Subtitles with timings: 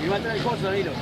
[0.00, 0.92] Mi va a traer el coso, Danilo.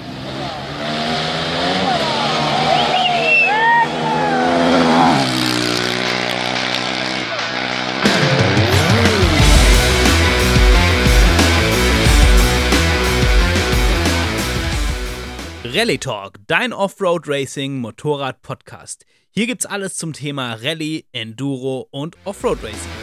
[15.64, 19.04] Rally Talk, dein Offroad Racing Motorrad Podcast.
[19.30, 22.95] Hier gibt's alles zum Thema Rallye, Enduro und Offroad Racing.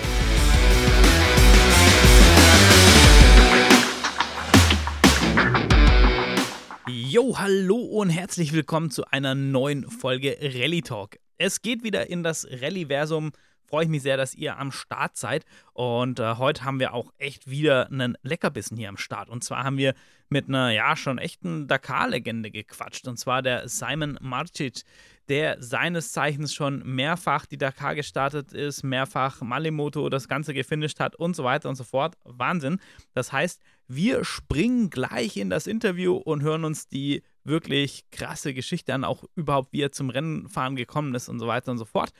[6.95, 11.17] Jo, hallo und herzlich willkommen zu einer neuen Folge Rally Talk.
[11.39, 13.31] Es geht wieder in das Rallye-Versum.
[13.65, 15.43] Freue ich mich sehr, dass ihr am Start seid.
[15.73, 19.29] Und äh, heute haben wir auch echt wieder einen Leckerbissen hier am Start.
[19.29, 19.95] Und zwar haben wir
[20.29, 23.07] mit einer, ja, schon echten Dakar-Legende gequatscht.
[23.07, 24.83] Und zwar der Simon Marcic,
[25.29, 31.15] der seines Zeichens schon mehrfach die Dakar gestartet ist, mehrfach Malimoto das Ganze gefinisht hat
[31.15, 32.15] und so weiter und so fort.
[32.23, 32.79] Wahnsinn.
[33.13, 38.93] Das heißt, wir springen gleich in das Interview und hören uns die wirklich krasse Geschichte
[38.93, 42.11] an, auch überhaupt, wie er zum Rennenfahren gekommen ist und so weiter und so fort.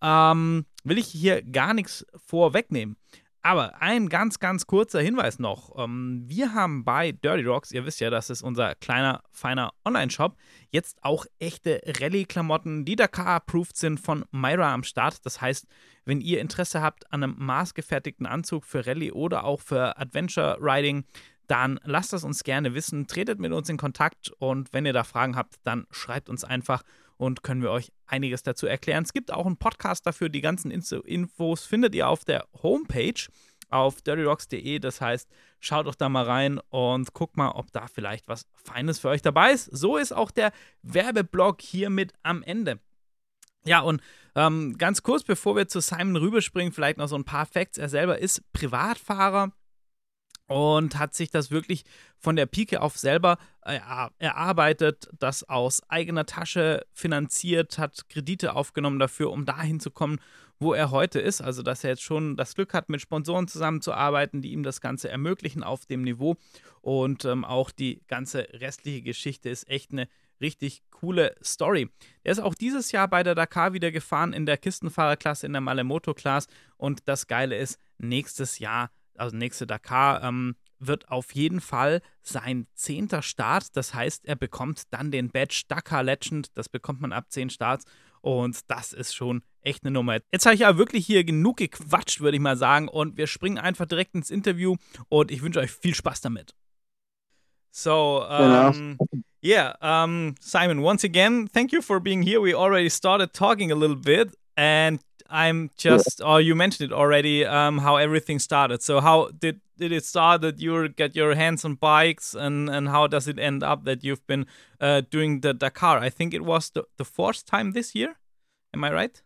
[0.00, 2.96] Ähm, will ich hier gar nichts vorwegnehmen.
[3.48, 5.72] Aber ein ganz, ganz kurzer Hinweis noch.
[5.82, 10.36] Ähm, wir haben bei Dirty Rocks, ihr wisst ja, das ist unser kleiner, feiner Online-Shop,
[10.70, 15.24] jetzt auch echte Rallye-Klamotten, die Dakar-approved sind von Myra am Start.
[15.24, 15.66] Das heißt,
[16.04, 21.06] wenn ihr Interesse habt an einem maßgefertigten Anzug für Rallye oder auch für Adventure Riding,
[21.46, 25.04] dann lasst es uns gerne wissen, tretet mit uns in Kontakt und wenn ihr da
[25.04, 26.82] Fragen habt, dann schreibt uns einfach
[27.18, 29.04] und können wir euch einiges dazu erklären.
[29.04, 30.30] Es gibt auch einen Podcast dafür.
[30.30, 33.26] Die ganzen Infos findet ihr auf der Homepage
[33.68, 34.78] auf dirtyrocks.de.
[34.78, 35.28] Das heißt,
[35.60, 39.20] schaut doch da mal rein und guckt mal, ob da vielleicht was Feines für euch
[39.20, 39.64] dabei ist.
[39.64, 40.52] So ist auch der
[40.82, 42.80] Werbeblock hiermit am Ende.
[43.64, 44.00] Ja, und
[44.34, 47.76] ähm, ganz kurz, bevor wir zu Simon rüberspringen, vielleicht noch so ein paar Facts.
[47.76, 49.52] Er selber ist Privatfahrer
[50.48, 51.84] und hat sich das wirklich
[52.18, 53.78] von der Pike auf selber äh,
[54.18, 60.18] erarbeitet, das aus eigener Tasche finanziert, hat Kredite aufgenommen dafür, um dahin zu kommen,
[60.58, 61.40] wo er heute ist.
[61.40, 65.08] Also, dass er jetzt schon das Glück hat, mit Sponsoren zusammenzuarbeiten, die ihm das Ganze
[65.08, 66.36] ermöglichen auf dem Niveau.
[66.80, 70.08] Und ähm, auch die ganze restliche Geschichte ist echt eine
[70.40, 71.90] richtig coole Story.
[72.24, 75.60] Er ist auch dieses Jahr bei der Dakar wieder gefahren in der Kistenfahrerklasse, in der
[75.60, 76.46] Malemoto-Class.
[76.76, 82.66] Und das Geile ist, nächstes Jahr also nächste Dakar, ähm, wird auf jeden Fall sein
[82.74, 83.76] zehnter Start.
[83.76, 86.56] Das heißt, er bekommt dann den Badge Dakar Legend.
[86.56, 87.84] Das bekommt man ab zehn Starts.
[88.20, 90.18] Und das ist schon echt eine Nummer.
[90.32, 92.88] Jetzt habe ich ja wirklich hier genug gequatscht, würde ich mal sagen.
[92.88, 94.76] Und wir springen einfach direkt ins Interview.
[95.08, 96.54] Und ich wünsche euch viel Spaß damit.
[97.70, 98.96] So, um,
[99.44, 102.42] yeah, um, Simon, once again, thank you for being here.
[102.42, 104.36] We already started talking a little bit.
[104.56, 108.82] And I'm just, or you mentioned it already, um, how everything started.
[108.82, 112.88] So how did did it start that you get your hands on bikes, and and
[112.88, 114.46] how does it end up that you've been
[114.80, 115.98] uh, doing the Dakar?
[115.98, 118.16] I think it was the, the fourth time this year.
[118.74, 119.22] Am I right?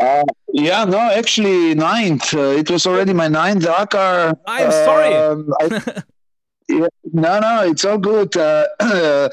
[0.00, 2.34] Uh, yeah, no, actually ninth.
[2.34, 4.34] Uh, it was already my ninth Dakar.
[4.46, 5.14] I'm sorry.
[5.14, 6.02] Um, I,
[6.66, 8.34] Yeah, no, no, it's all good.
[8.84, 9.28] Uh,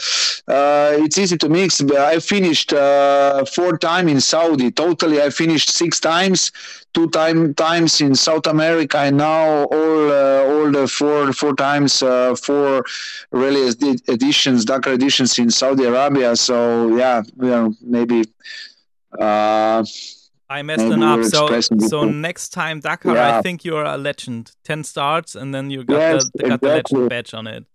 [0.47, 1.81] uh, it's easy to mix.
[1.81, 4.71] but I finished uh, four times in Saudi.
[4.71, 6.51] Totally, I finished six times,
[6.93, 12.01] two time times in South America, and now all uh, all the four four times
[12.03, 12.83] uh, four
[13.31, 13.67] rally
[14.07, 16.35] editions, Dakar editions in Saudi Arabia.
[16.35, 18.23] So yeah, you know, maybe.
[20.51, 21.23] I messed them up.
[21.23, 23.37] So, so next time Dakar, yeah.
[23.37, 24.51] I think you're a legend.
[24.65, 26.69] Ten starts, and then you got yes, the, got exactly.
[26.69, 27.65] the legend badge on it.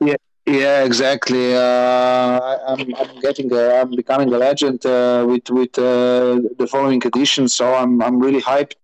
[0.00, 1.54] Yeah, yeah, exactly.
[1.54, 7.00] Uh, I'm, I'm getting, a, I'm becoming a legend uh, with with uh, the following
[7.06, 7.48] edition.
[7.48, 8.74] So I'm I'm really hyped.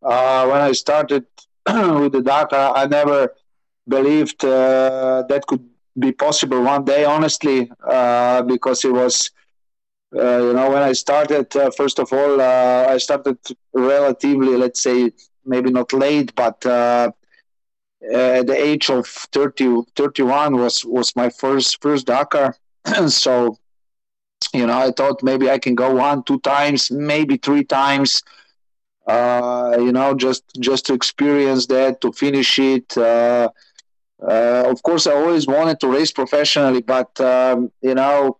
[0.00, 1.26] Uh, when I started
[1.66, 3.34] with the Dakar, I never
[3.88, 5.64] believed uh, that could
[5.98, 7.04] be possible one day.
[7.04, 9.32] Honestly, uh, because it was
[10.14, 13.38] uh, you know, when I started, uh, first of all, uh, I started
[13.74, 15.12] relatively, let's say,
[15.44, 16.64] maybe not late, but
[18.00, 22.56] at the age of 30, 31 was was my first first Dakar.
[23.08, 23.56] so,
[24.54, 28.22] you know, I thought maybe I can go one, two times, maybe three times.
[29.06, 32.96] Uh, you know, just just to experience that, to finish it.
[32.96, 33.48] Uh,
[34.22, 38.38] uh, of course, I always wanted to race professionally, but um, you know,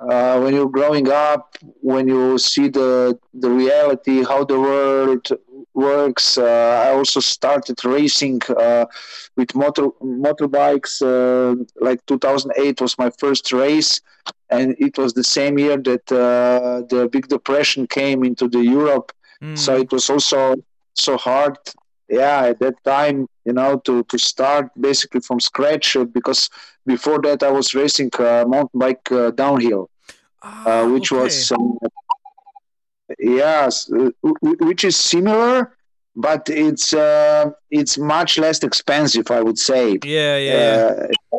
[0.00, 5.28] uh, when you're growing up, when you see the the reality, how the world
[5.74, 6.38] works.
[6.38, 8.86] Uh, I also started racing uh,
[9.36, 11.02] with motor motorbikes.
[11.02, 14.00] Uh, like 2008 was my first race,
[14.48, 19.12] and it was the same year that uh, the Big Depression came into the Europe.
[19.42, 19.58] Mm.
[19.58, 20.56] So it was also
[20.94, 21.56] so hard
[22.10, 26.50] yeah, at that time, you know, to, to start basically from scratch uh, because
[26.86, 29.88] before that I was racing uh, mountain bike uh, downhill,
[30.42, 31.22] Ah, which okay.
[31.22, 31.78] was, um,
[33.18, 34.10] yes, uh,
[34.60, 35.76] which is similar,
[36.16, 39.98] but it's uh, it's much less expensive, I would say.
[40.04, 41.06] yeah, yeah, yeah.
[41.32, 41.38] Uh,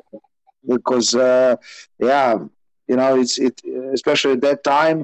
[0.67, 1.55] because uh,
[1.99, 2.37] yeah
[2.91, 3.55] you know it's it
[3.97, 4.99] especially at that time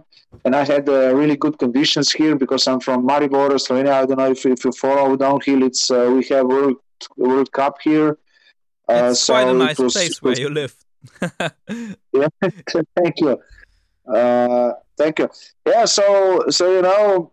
[0.46, 4.20] and i had uh, really good conditions here because i'm from maribor slovenia i don't
[4.22, 6.78] know if, if you follow downhill it's uh, we have world
[7.26, 8.10] world cup here
[8.90, 10.74] uh, it's quite a so nice was- place where was- you live.
[12.14, 12.28] yeah,
[12.98, 13.34] thank you.
[14.08, 15.28] Uh, thank you.
[15.66, 16.06] Yeah, so
[16.50, 17.32] so you know,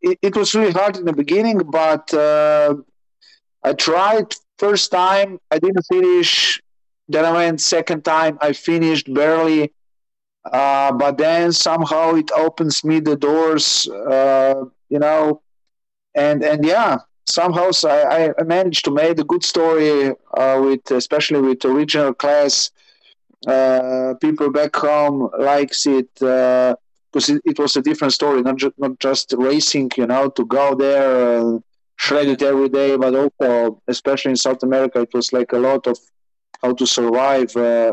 [0.00, 2.74] it, it was really hard in the beginning, but uh,
[3.62, 4.28] I tried
[4.58, 5.38] first time.
[5.50, 6.61] I didn't finish.
[7.08, 8.38] Then I went second time.
[8.40, 9.72] I finished barely.
[10.44, 13.88] Uh, but then somehow it opens me the doors.
[13.88, 15.42] Uh, you know,
[16.14, 20.90] and and yeah, somehow so I, I managed to make a good story uh, with
[20.90, 22.70] especially with original class
[23.46, 28.78] uh, people back home likes it because it, it was a different story, not just
[28.78, 31.62] not just racing, you know, to go there and
[31.96, 35.86] shred it every day, but also, especially in South America, it was like a lot
[35.86, 35.98] of
[36.62, 37.92] how to survive uh,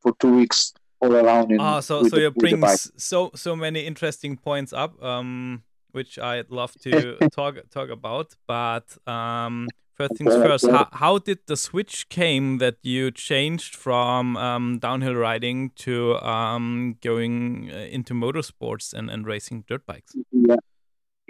[0.00, 1.50] for two weeks all around.
[1.50, 2.62] In, Ah, so so you bring
[2.96, 8.34] so so many interesting points up, um, which I'd love to talk talk about.
[8.46, 14.36] But um, first things first, how, how did the switch came that you changed from
[14.36, 20.14] um, downhill riding to um, going uh, into motorsports and, and racing dirt bikes?
[20.32, 20.56] Yeah.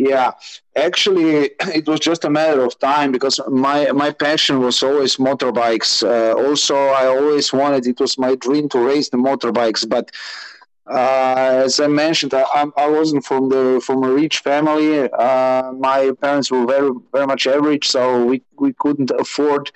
[0.09, 0.33] Yeah,
[0.77, 5.93] actually, it was just a matter of time because my my passion was always motorbikes.
[6.03, 9.87] Uh, also, I always wanted it was my dream to race the motorbikes.
[9.89, 10.11] But
[10.91, 15.11] uh, as I mentioned, I, I'm- wasn't from the from a rich family.
[15.11, 19.71] Uh, my parents were very very much average, so we we couldn't afford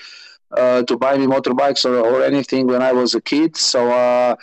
[0.53, 3.57] uh, to buy me motorbikes or, or anything when I was a kid.
[3.57, 4.37] So uh,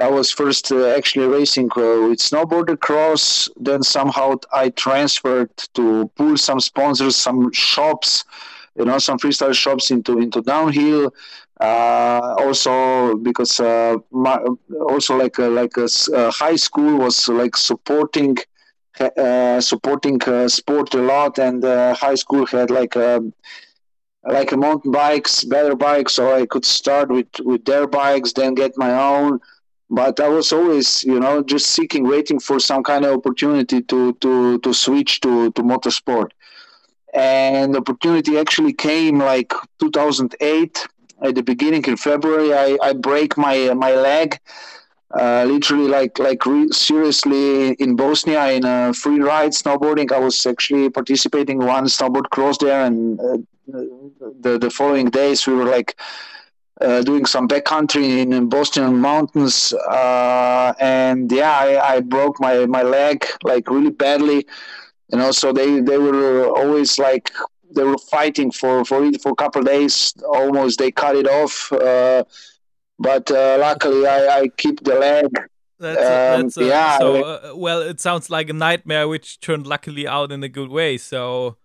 [0.00, 3.48] I was first uh, actually racing uh, with snowboarder cross.
[3.56, 8.24] Then somehow I transferred to pull some sponsors, some shops,
[8.76, 11.12] you know, some freestyle shops into into downhill.
[11.60, 14.38] Uh, also because uh, my,
[14.88, 18.36] also like like a, uh, high school was like supporting
[19.00, 23.32] uh, supporting uh, sport a lot, and uh, high school had like um,
[24.24, 28.72] like mountain bikes, better bikes, so I could start with with their bikes, then get
[28.76, 29.40] my own.
[29.90, 34.12] But I was always, you know, just seeking, waiting for some kind of opportunity to
[34.14, 36.30] to to switch to to motorsport.
[37.14, 40.86] And the opportunity actually came like 2008
[41.22, 42.52] at the beginning in February.
[42.52, 44.38] I I break my my leg.
[45.18, 50.12] Uh, literally, like like re- seriously in Bosnia in a free ride snowboarding.
[50.12, 53.38] I was actually participating in one snowboard cross there, and uh,
[53.68, 56.00] the the following days we were like
[56.80, 62.66] uh, doing some backcountry in, in Boston mountains, uh, and yeah, I, I broke my
[62.66, 64.46] my leg like really badly.
[65.12, 67.30] You know, so they they were always like
[67.74, 70.14] they were fighting for for it for a couple of days.
[70.28, 71.72] Almost they cut it off.
[71.72, 72.24] Uh,
[72.98, 75.26] but uh, luckily, I, I keep the leg.
[75.78, 77.80] That's, a, Um, that's a, yeah, so uh, well.
[77.80, 80.98] It sounds like a nightmare, which turned luckily out in a good way.
[80.98, 81.56] So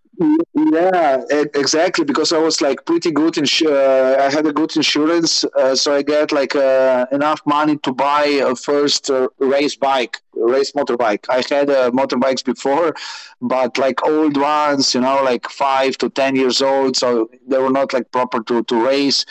[0.54, 1.22] Yeah,
[1.54, 2.06] exactly.
[2.06, 3.34] Because I was like pretty good.
[3.34, 7.77] Insu- uh, I had a good insurance, uh, so I get like uh, enough money
[7.80, 11.25] to buy a first uh, race bike, race motorbike.
[11.30, 12.94] I had uh, motorbikes before,
[13.42, 17.72] but like old ones, you know, like five to ten years old, so they were
[17.72, 19.25] not like proper to to race.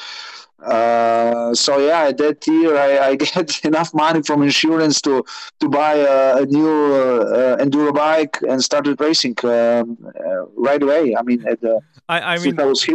[0.62, 5.25] Uh, so yeah, that year I, I get enough money from insurance to
[5.61, 11.16] to buy a, a new uh, enduro bike and started racing um, uh, right away.
[11.16, 12.87] I mean, at the, I, I mean, I was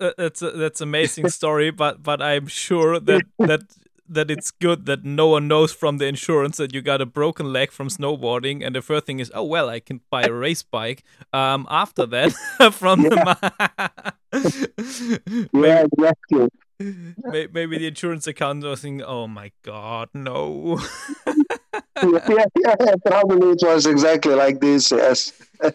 [0.00, 1.70] uh, that's a, that's amazing story.
[1.70, 3.62] But but I'm sure that that
[4.08, 7.52] that it's good that no one knows from the insurance that you got a broken
[7.52, 10.62] leg from snowboarding, and the first thing is, oh well, I can buy a race
[10.62, 11.04] bike.
[11.32, 12.32] Um, after that,
[12.72, 14.02] from the
[15.52, 16.48] maybe, yeah, exactly.
[17.24, 20.78] may- maybe the insurance account was thinking, oh my god, no.
[22.02, 24.90] yeah, yeah, probably it was exactly like this.
[24.90, 25.32] Yes.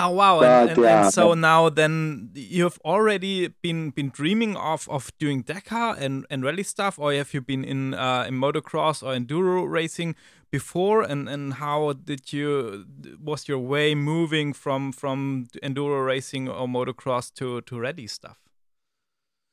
[0.00, 0.40] Oh wow!
[0.42, 1.04] And, and, yeah.
[1.04, 6.44] and so now then you've already been been dreaming of of doing Dakar and, and
[6.44, 10.14] rally stuff, or have you been in uh, in motocross or enduro racing
[10.52, 11.02] before?
[11.02, 12.86] And and how did you
[13.20, 18.38] was your way moving from from enduro racing or motocross to to rally stuff?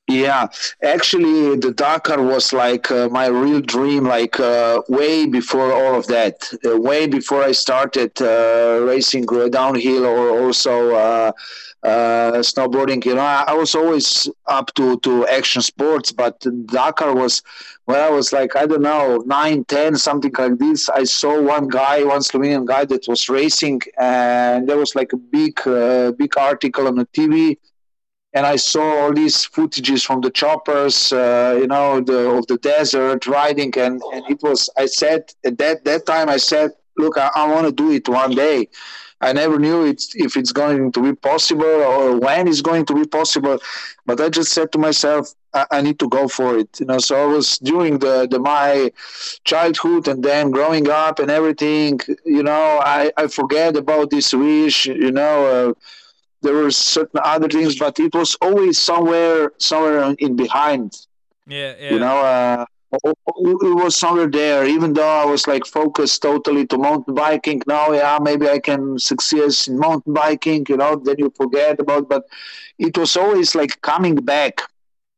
[0.07, 0.49] Yeah,
[0.83, 6.05] actually, the Dakar was like uh, my real dream, like uh, way before all of
[6.07, 11.31] that, uh, way before I started uh, racing downhill or also uh,
[11.81, 13.03] uh, snowboarding.
[13.03, 17.41] You know, I, I, was always up to, to action sports, but Dakar was
[17.85, 20.87] when I was like, I don't know, nine, ten, something like this.
[20.87, 25.17] I saw one guy, one Slovenian guy that was racing, and there was like a
[25.17, 25.59] big,
[26.15, 27.57] big article on the TV
[28.35, 32.57] and I saw all these footages from the choppers, uh, you know, the, of the
[32.57, 34.69] desert riding, and, and it was.
[34.77, 38.07] I said at that that time, I said, look, I, I want to do it
[38.09, 38.67] one day.
[39.21, 42.93] I never knew it's, if it's going to be possible or when it's going to
[42.93, 43.57] be possible,
[44.05, 46.69] but I just said to myself, I, I need to go for it.
[46.81, 48.91] You know, so I was during the, the my
[49.45, 52.01] childhood and then growing up and everything.
[52.25, 54.87] You know, I I forget about this wish.
[54.87, 55.35] You know.
[55.69, 55.73] Uh,
[56.45, 60.93] there were certain other things, but it was always somewhere, somewhere in behind.
[61.47, 61.91] Yeah, yeah.
[61.91, 64.65] You know, uh, it was somewhere there.
[64.65, 67.61] Even though I was like focused totally to mountain biking.
[67.67, 70.65] Now, yeah, maybe I can succeed in mountain biking.
[70.69, 72.07] You know, then you forget about.
[72.07, 72.23] But
[72.77, 74.61] it was always like coming back.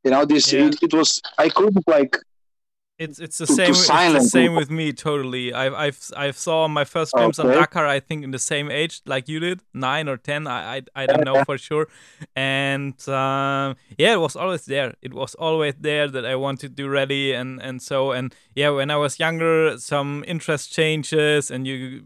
[0.04, 0.68] You know, this yeah.
[0.68, 1.22] it, it was.
[1.38, 2.18] I couldn't like
[3.00, 3.74] it's it's the to, same.
[3.74, 5.54] To it's the same with me totally.
[5.54, 7.50] I've I've I've saw my first glimpse okay.
[7.50, 7.86] on Dakar.
[7.86, 10.48] I think in the same age like you did, nine or ten.
[10.48, 11.88] I I, I don't know for sure.
[12.36, 14.96] And um, yeah, it was always there.
[15.02, 18.70] It was always there that I wanted to do rally and and so and yeah.
[18.70, 22.04] When I was younger, some interest changes and you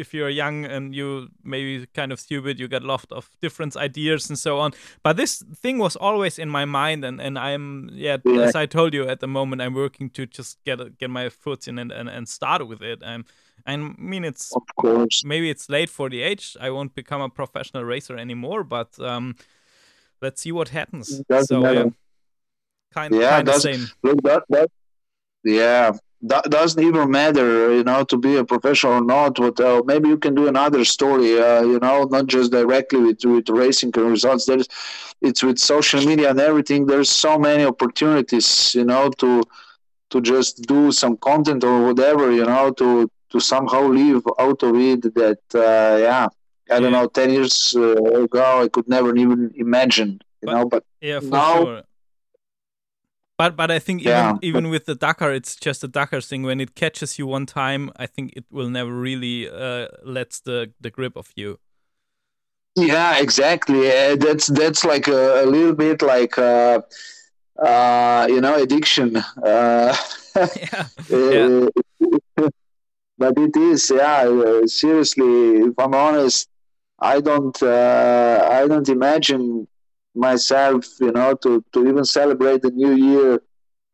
[0.00, 4.28] if you're young and you maybe kind of stupid, you get lots of different ideas
[4.30, 4.72] and so on.
[5.02, 8.40] But this thing was always in my mind, and, and I'm yeah, yeah.
[8.42, 11.68] as I told you at the moment, I'm working to just get get my foot
[11.68, 13.02] in and, and, and start with it.
[13.04, 13.24] I'm,
[13.66, 16.56] I mean, it's of course maybe it's late for the age.
[16.60, 19.36] I won't become a professional racer anymore, but um,
[20.22, 21.22] let's see what happens.
[21.42, 21.74] So matter.
[21.74, 21.90] yeah,
[22.92, 23.86] kind, yeah, kind of same.
[24.02, 24.70] Look, that, that,
[25.44, 25.92] yeah,
[26.22, 29.36] that doesn't even matter, you know, to be a professional or not.
[29.36, 33.24] But uh, maybe you can do another story, uh, you know, not just directly with
[33.24, 34.46] with racing results.
[34.46, 34.68] There's,
[35.22, 36.86] it's with social media and everything.
[36.86, 39.42] There's so many opportunities, you know, to
[40.10, 44.76] to just do some content or whatever, you know, to to somehow live out of
[44.76, 45.02] it.
[45.14, 46.28] That uh, yeah,
[46.70, 50.64] I don't know, ten years uh, ago I could never even imagine, you but, know.
[50.66, 51.64] But yeah, now.
[51.64, 51.82] Sure
[53.40, 54.36] but but I think even yeah.
[54.42, 56.42] even with the Dakar, it's just a Dakar thing.
[56.42, 60.58] When it catches you one time, I think it will never really uh, lets the
[60.78, 61.58] the grip of you.
[62.76, 63.88] Yeah, exactly.
[63.88, 66.82] Uh, that's that's like a, a little bit like uh,
[67.58, 69.16] uh, you know addiction.
[69.16, 69.96] Uh,
[70.36, 70.84] yeah.
[71.08, 71.68] yeah.
[73.16, 74.28] but it is, yeah.
[74.28, 75.34] Uh, seriously,
[75.68, 76.46] if I'm honest,
[76.98, 79.66] I don't uh, I don't imagine
[80.14, 83.42] myself, you know, to, to even celebrate the new year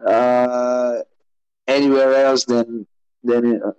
[0.04, 0.99] uh,
[1.66, 2.87] anywhere else than
[3.23, 3.73] than uh,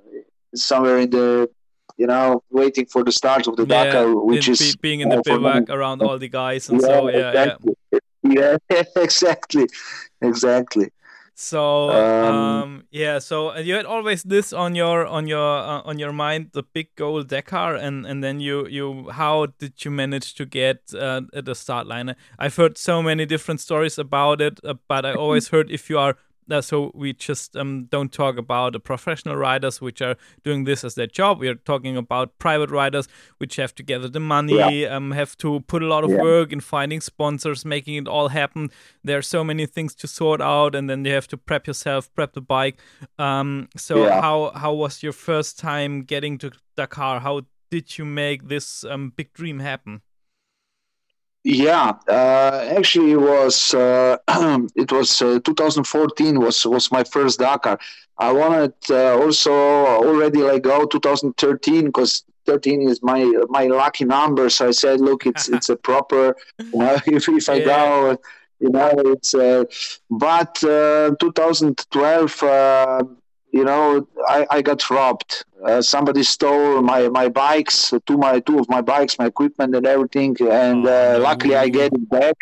[0.56, 1.50] somewhere in the
[1.98, 5.22] you know waiting for the start of the yeah, Dakar, which is being in the
[5.22, 7.74] bivouac around all the guys and yeah, so yeah, exactly.
[8.24, 9.68] yeah, yeah, exactly,
[10.22, 10.90] exactly.
[11.40, 16.00] So um, um, yeah, so you had always this on your on your uh, on
[16.00, 20.34] your mind, the big goal Dakar, and and then you you how did you manage
[20.34, 22.16] to get uh, at the start line?
[22.40, 26.00] I've heard so many different stories about it, uh, but I always heard if you
[26.00, 26.18] are
[26.50, 30.84] uh, so we just um, don't talk about the professional riders which are doing this
[30.84, 31.40] as their job.
[31.40, 34.96] We are talking about private riders which have to gather the money, yeah.
[34.96, 36.22] um, have to put a lot of yeah.
[36.22, 38.70] work in finding sponsors, making it all happen.
[39.04, 42.14] There are so many things to sort out, and then you have to prep yourself,
[42.14, 42.80] prep the bike.
[43.20, 44.22] Um, so yeah.
[44.22, 47.20] how how was your first time getting to Dakar?
[47.20, 50.02] How did you make this um, big dream happen?
[51.50, 54.18] Yeah, uh, actually, it was uh,
[54.76, 57.80] it was uh, 2014 was was my first Dakar.
[58.18, 64.50] I wanted uh, also already like go 2013 because 13 is my my lucky number.
[64.50, 66.36] So I said, look, it's it's a proper.
[66.74, 67.66] You know, if if I yeah.
[67.66, 68.18] go,
[68.60, 69.34] you know, it's.
[69.34, 69.64] Uh,
[70.10, 72.44] but uh, 2012
[73.52, 75.46] you know, I, I got robbed.
[75.66, 79.86] Uh, somebody stole my, my bikes, two my two of my bikes, my equipment and
[79.86, 82.36] everything, and uh, luckily I get it back.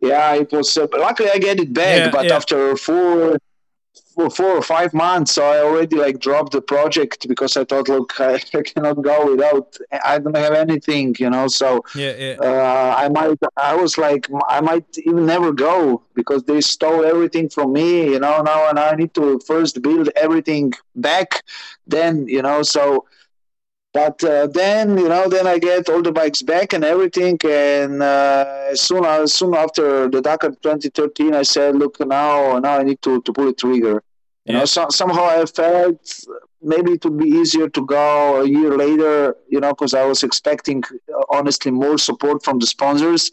[0.00, 0.76] Yeah, it was.
[0.76, 2.36] Uh, luckily I get it back, yeah, but yeah.
[2.36, 3.38] after four
[4.18, 5.32] four or five months.
[5.32, 9.30] So I already like dropped the project because I thought, look, I, I cannot go
[9.30, 9.76] without.
[10.04, 11.46] I don't have anything, you know.
[11.46, 12.36] So yeah, yeah.
[12.40, 13.38] Uh, I might.
[13.56, 18.18] I was like, I might even never go because they stole everything from me, you
[18.18, 18.42] know.
[18.42, 21.42] Now and I need to first build everything back.
[21.86, 23.06] Then you know, so
[23.92, 28.02] but uh, then you know, then I get all the bikes back and everything, and
[28.02, 33.22] uh, soon soon after the Dakar 2013, I said, look, now now I need to
[33.22, 34.02] to pull the trigger.
[34.48, 36.24] You know, so, somehow I felt
[36.62, 40.22] maybe it would be easier to go a year later, you know, because I was
[40.22, 40.82] expecting,
[41.30, 43.30] honestly, more support from the sponsors.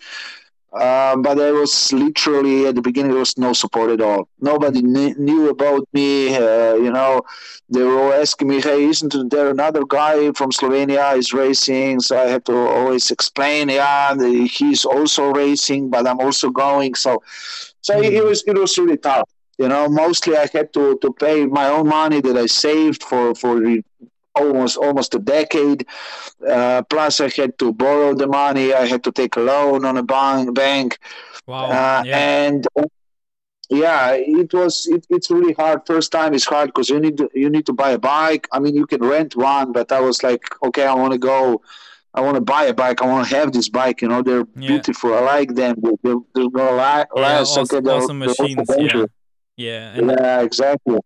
[0.74, 4.28] Um, but I was literally at the beginning there was no support at all.
[4.42, 6.36] Nobody kn- knew about me.
[6.36, 7.22] Uh, you know,
[7.70, 12.28] they were asking me, "Hey, isn't there another guy from Slovenia is racing?" So I
[12.28, 14.16] had to always explain, "Yeah,
[14.48, 17.24] he's also racing, but I'm also going." So,
[17.80, 18.12] so mm.
[18.12, 19.30] it was it was really tough.
[19.58, 23.34] You know, mostly I had to, to pay my own money that I saved for
[23.36, 23.62] for
[24.36, 25.86] almost almost a decade.
[26.48, 28.74] Uh, plus, I had to borrow the money.
[28.74, 30.54] I had to take a loan on a bank.
[30.54, 31.00] bank.
[31.48, 31.66] Wow.
[31.66, 32.18] Uh, yeah.
[32.18, 32.68] And
[33.70, 34.88] yeah, it was.
[34.88, 35.82] It, it's really hard.
[35.88, 38.48] First time is hard because you need to, you need to buy a bike.
[38.52, 41.62] I mean, you can rent one, but I was like, okay, I want to go.
[42.14, 43.02] I want to buy a bike.
[43.02, 44.02] I want to have this bike.
[44.02, 44.68] You know, they're yeah.
[44.68, 45.14] beautiful.
[45.14, 45.76] I like them.
[46.04, 47.08] They're, they're gonna last.
[47.16, 48.70] Yeah, awesome, okay, awesome machines.
[48.78, 49.06] Yeah.
[49.58, 49.94] Yeah.
[49.96, 51.00] And yeah, exactly.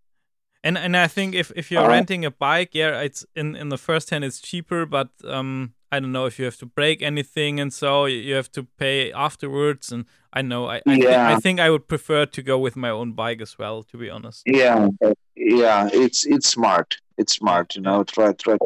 [0.63, 3.69] And and I think if, if you're uh, renting a bike, yeah, it's in, in
[3.69, 7.01] the first hand it's cheaper, but um I don't know if you have to break
[7.01, 10.95] anything and so you have to pay afterwards and I know I I, yeah.
[10.95, 13.97] th- I think I would prefer to go with my own bike as well, to
[13.97, 14.43] be honest.
[14.45, 14.89] Yeah,
[15.35, 16.97] yeah, it's it's smart.
[17.17, 18.03] It's smart, you know.
[18.03, 18.57] Try try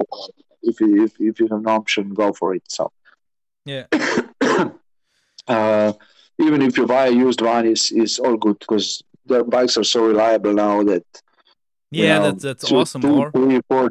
[0.64, 2.64] if you if, if you have an option, go for it.
[2.68, 2.92] So
[3.66, 3.86] yeah.
[5.48, 5.94] uh,
[6.40, 9.84] even if you buy a used one, is is all good because their bikes are
[9.84, 11.04] so reliable now that
[11.92, 13.02] yeah, know, that's that's two, awesome.
[13.02, 13.88] Two, or three, four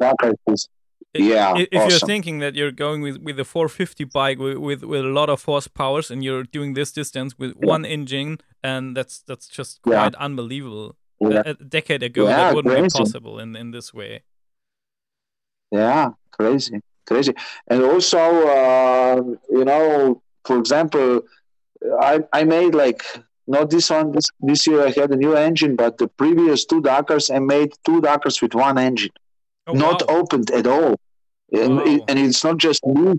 [1.13, 1.53] yeah.
[1.55, 1.89] If, awesome.
[1.89, 5.29] you're thinking that you're going with, with a 450 bike with, with, with a lot
[5.29, 7.67] of horsepower and you're doing this distance with yeah.
[7.67, 10.19] one engine, and that's that's just quite yeah.
[10.19, 10.95] unbelievable.
[11.19, 11.43] Yeah.
[11.45, 12.97] A, a, decade ago, that wouldn't crazy.
[12.97, 14.23] be possible in, in this way.
[15.71, 17.33] Yeah, crazy, crazy.
[17.67, 21.21] And also, uh, you know, for example,
[22.01, 23.03] I I made like
[23.47, 24.11] not this one.
[24.11, 27.73] This, this year I had a new engine, but the previous two Dakars I made
[27.85, 29.11] two Dakars with one engine,
[29.67, 30.17] oh, not wow.
[30.17, 30.95] opened at all.
[31.51, 31.83] And, wow.
[31.85, 33.17] it, and, it's not just me.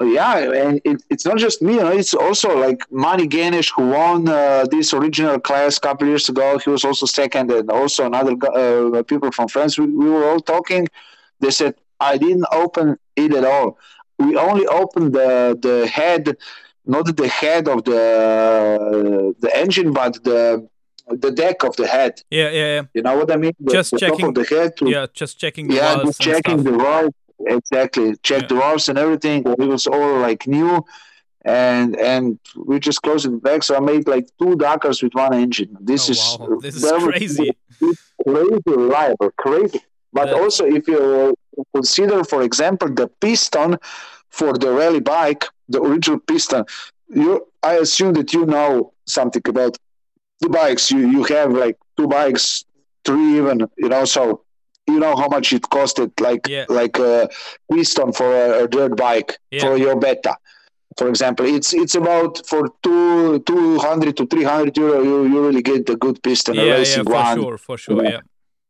[0.00, 1.74] Yeah, and it, it's not just me.
[1.74, 6.08] You know, it's also like Mani Ganesh who won uh, this original class a couple
[6.08, 6.58] years ago.
[6.58, 9.78] He was also second, and also another uh, people from France.
[9.78, 10.88] We, we were all talking.
[11.40, 13.78] They said I didn't open it at all.
[14.18, 16.38] We only opened the the head
[16.86, 20.68] not the head of the the engine, but the
[21.08, 22.22] the deck of the head.
[22.30, 22.82] Yeah, yeah, yeah.
[22.94, 23.52] You know what I mean?
[23.60, 24.76] The, just the checking the head.
[24.78, 25.68] To, yeah, just checking.
[25.68, 27.14] The yeah, just checking the valves.
[27.38, 28.48] Exactly, check yeah.
[28.48, 29.46] the valves and everything.
[29.46, 30.84] It was all like new,
[31.44, 33.62] and and we just closed it back.
[33.62, 35.76] So I made like two Dakars with one engine.
[35.80, 36.58] This oh, is wow.
[36.60, 37.50] this is crazy.
[38.24, 39.80] crazy reliable, crazy.
[40.12, 40.34] But yeah.
[40.34, 41.34] also, if you
[41.74, 43.76] consider, for example, the piston
[44.30, 46.64] for the rally bike, the original piston.
[47.08, 49.76] You, I assume that you know something about
[50.40, 50.90] the bikes.
[50.90, 52.64] You you have like two bikes,
[53.04, 53.66] three even.
[53.76, 54.42] You know, so
[54.86, 56.64] you know how much it costed, like yeah.
[56.68, 59.60] like uh, a piston for a, a dirt bike yeah.
[59.60, 60.36] for your beta.
[60.96, 65.02] For example, it's it's about for two two hundred to three hundred euro.
[65.02, 67.36] You, you really get a good piston, yeah, a racing yeah, for one.
[67.40, 68.20] sure, for sure, yeah.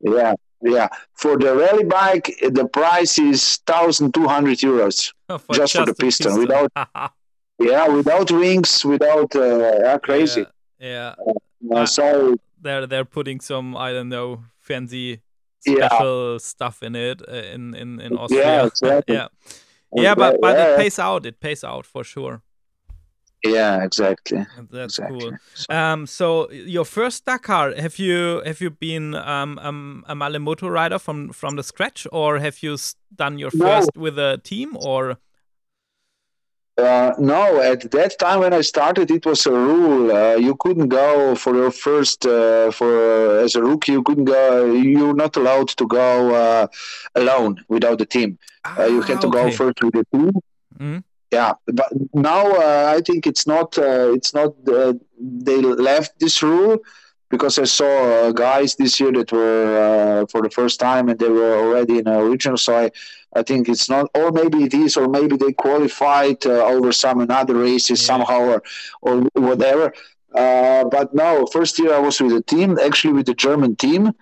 [0.01, 0.35] Yeah, yeah.
[0.67, 5.73] Yeah, for the rally bike, the price is thousand two hundred euros oh, for just,
[5.73, 6.41] just, for the piston, piston.
[6.41, 6.71] without
[7.59, 10.45] yeah, without rings, without uh, yeah, crazy.
[10.81, 11.15] Yeah.
[11.61, 11.79] yeah.
[11.79, 15.21] Uh, so they're they're putting some I don't know fancy
[15.61, 16.39] special yeah.
[16.39, 18.43] stuff in it uh, in in in Austria.
[18.43, 19.15] Yeah, exactly.
[19.15, 19.29] yeah.
[19.95, 21.25] Yeah, but but it pays out.
[21.25, 22.43] It pays out for sure.
[23.45, 24.47] Yeah, exactly.
[24.71, 25.21] That's exactly.
[25.21, 25.77] cool.
[25.77, 30.69] Um, so your first Dakar, have you have you been um, um, a Malle Moto
[30.69, 32.77] rider from from the scratch, or have you
[33.15, 34.03] done your first no.
[34.03, 35.19] with a team, or?
[36.79, 40.15] Uh, no, at that time when I started, it was a rule.
[40.15, 43.93] Uh, you couldn't go for your first uh, for uh, as a rookie.
[43.93, 44.73] You couldn't go.
[44.73, 46.67] You're not allowed to go uh,
[47.15, 48.39] alone without the team.
[48.65, 49.51] Ah, you had to okay.
[49.51, 50.33] go first with the team.
[50.79, 50.99] Mm-hmm.
[51.37, 52.45] Yeah, but now
[52.97, 53.69] I think it's not.
[54.19, 54.51] it's not.
[55.49, 55.59] they
[55.91, 56.79] left this rule
[57.33, 61.55] because I saw guys this year that were for the first time and they were
[61.63, 62.59] already in a regional.
[62.67, 62.87] So I
[63.39, 67.21] I think it's not, or maybe it is, or maybe they qualified uh, over some
[67.21, 68.07] another races yeah.
[68.07, 68.63] somehow, or
[69.03, 69.15] or
[69.49, 69.93] whatever.
[70.35, 74.13] Uh, but no, first year I was with a team, actually with the German team.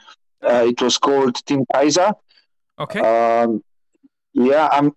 [0.42, 2.11] Uh, it was called Team Kaiser.
[2.79, 3.00] Okay.
[3.00, 3.62] Um,
[4.33, 4.92] yeah, I'm.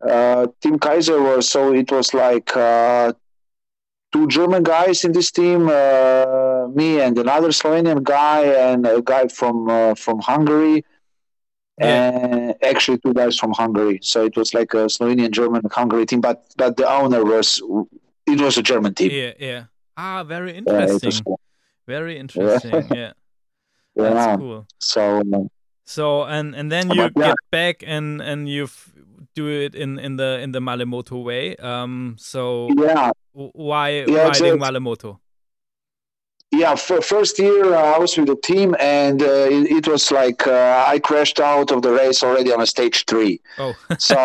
[0.00, 3.12] Uh, team Kaiser was so it was like uh,
[4.12, 9.28] two German guys in this team, uh, me and another Slovenian guy and a guy
[9.28, 10.84] from from Hungary
[11.78, 13.98] and actually two guys from Hungary.
[14.02, 17.62] So it was like a Slovenian, German, Hungary team, but but the owner was
[18.26, 19.10] it was a German team.
[19.10, 19.64] Yeah, yeah.
[19.96, 21.12] Ah, very interesting.
[21.24, 21.40] cool.
[21.86, 22.88] Very interesting.
[22.94, 23.12] Yeah.
[23.96, 24.14] Yeah.
[24.14, 24.66] That's cool.
[24.78, 25.50] So um,
[25.86, 27.26] So and and then you But, yeah.
[27.34, 28.92] get back and and you f-
[29.38, 31.56] do it in in the in the Malle Moto way.
[31.56, 32.16] Um.
[32.18, 33.10] So yeah,
[33.68, 35.10] why Yeah, riding Malle Moto?
[36.50, 36.74] yeah.
[36.86, 40.40] For first year, uh, I was with the team, and uh, it, it was like
[40.46, 43.34] uh, I crashed out of the race already on a stage three.
[43.58, 43.74] Oh.
[43.98, 44.20] so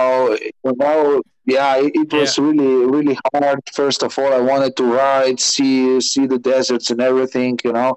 [0.65, 4.85] you know yeah it, it was really really hard first of all i wanted to
[4.85, 7.91] ride see see the deserts and everything you know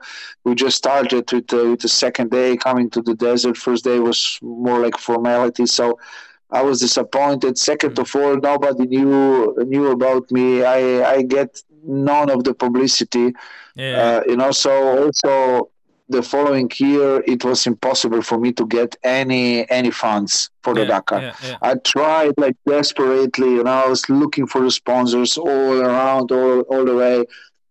[0.45, 3.99] we just started with uh, with the second day coming to the desert first day
[4.01, 5.97] was more like formality so
[6.51, 10.81] i was disappointed second of all nobody knew knew about me i
[11.15, 13.33] i get none of the publicity
[13.75, 13.97] yeah.
[14.03, 14.71] uh, you know so
[15.05, 15.71] also
[16.09, 20.83] the following year it was impossible for me to get any any funds for the
[20.83, 21.57] yeah, dakar Yeah, yeah.
[21.63, 26.61] I tried like desperately, you know, I was looking for the sponsors all around, all,
[26.71, 27.25] all the way,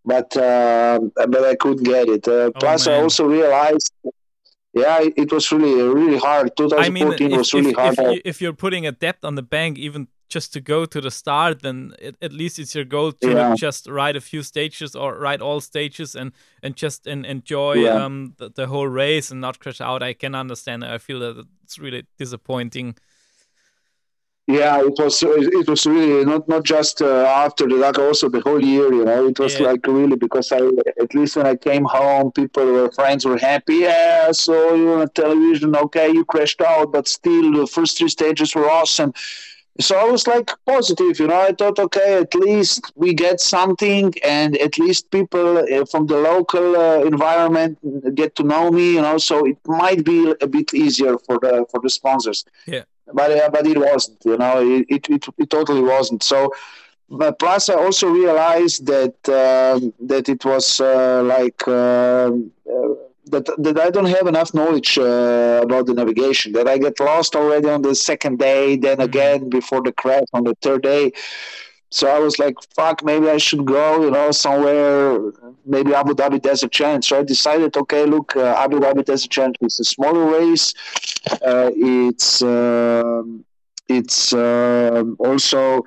[0.03, 2.27] but uh, but I couldn't get it.
[2.27, 3.91] Uh, plus, I Oh, also realized,
[4.75, 6.51] yeah, it, it was really really hard.
[6.59, 7.97] I mean, 2014 if, was really if, hard.
[7.97, 10.99] if, you, if you're putting a debt on the bank, even just to go to
[10.99, 13.55] the start, then it, at least it's your goal to Yeah.
[13.55, 16.31] just ride a few stages or ride all stages and
[16.63, 18.03] and just en- enjoy Yeah.
[18.05, 20.01] um the, the whole race and not crash out.
[20.03, 20.83] I can understand.
[20.83, 22.95] I feel that it's really disappointing.
[24.47, 28.41] Yeah, it was it was really not not just uh, after the Dakar, also the
[28.41, 28.93] whole year.
[28.93, 29.67] You know, it was Yeah.
[29.71, 30.59] like really because I
[31.01, 33.77] at least when I came home, people were friends were happy.
[33.77, 35.75] Yeah, I saw you on television.
[35.75, 39.13] Okay, you crashed out, but still the first three stages were awesome.
[39.79, 41.41] So I was like positive, you know.
[41.41, 46.15] I thought, okay, at least we get something, and at least people uh, from the
[46.17, 47.77] local uh, environment
[48.15, 49.17] get to know me, you know.
[49.17, 52.45] So it might be a bit easier for the for the sponsors.
[52.67, 52.83] Yeah.
[53.13, 54.61] But uh, but it wasn't, you know.
[54.61, 56.23] It it, it, it totally wasn't.
[56.23, 56.51] So.
[57.09, 62.89] But plus, I also realized that um, that it was uh, like um, uh,
[63.27, 66.53] that that I don't have enough knowledge uh, about the navigation.
[66.53, 69.03] That I get lost already on the second day, then Mhm.
[69.03, 71.11] again before the crash on the third day.
[71.89, 75.19] So I was like, "Fuck, maybe I should go, you know, somewhere,
[75.65, 77.07] maybe Abu Dhabi there's a chance.
[77.07, 79.55] So I decided, okay, look, uh, Abu Dhabi there's a chance.
[79.61, 80.73] It's a smaller race.
[81.41, 83.45] Uh, it's um,
[83.87, 85.83] it's um also,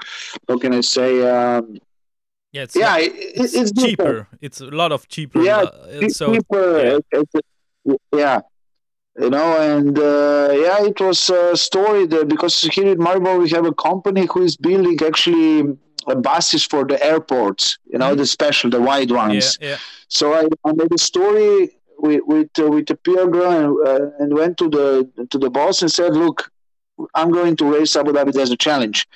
[0.49, 1.11] how can I say?
[1.29, 1.79] Um,
[2.53, 3.99] Yeah, it's yeah, it, it's, it's different.
[3.99, 4.29] cheaper.
[4.41, 5.43] It's a lot of cheaper.
[5.43, 5.67] Yeah,
[6.01, 6.99] Pe- so people, yeah.
[7.13, 7.47] it-
[8.25, 8.41] yeah,
[9.23, 13.49] you know, and uh, yeah, it was a story that because here in Maribor we
[13.51, 15.77] have a company who is building actually
[16.17, 18.19] buses for the airports, you know, Mhm.
[18.19, 19.59] the special, the wide ones.
[19.61, 19.77] yeah,
[20.09, 24.11] So I, I made a story with with, uh, with the PR girl and, uh,
[24.21, 24.87] and went to the
[25.31, 26.51] to the boss and said, "Look,
[27.15, 29.07] I'm going to race Abu Dhabi as a Challenge.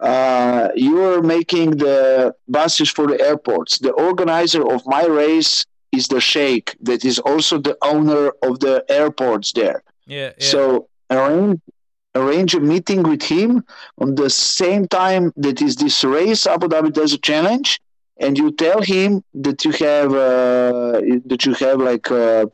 [0.00, 3.78] Uh, you are making the buses for the airports.
[3.78, 8.84] The organizer of my race is the sheikh that is also the owner of the
[8.88, 9.82] airports there.
[10.06, 10.46] yeah, yeah.
[10.52, 11.60] So arrange
[12.14, 13.64] arrange a meeting with him
[13.98, 17.78] on the same time that is this race Abu Dhabi Desert Challenge,
[18.18, 22.46] and you tell him that you have uh, that you have like uh,